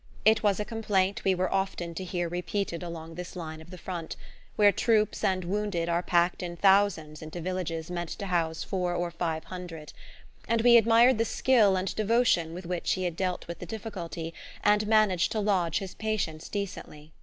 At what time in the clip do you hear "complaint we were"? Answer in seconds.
0.65-1.53